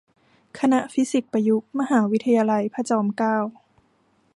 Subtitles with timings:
[0.59, 3.37] คณะฟิสิกส์ประยุกต์ มหาวิทยาลัยพระจอมเกล้า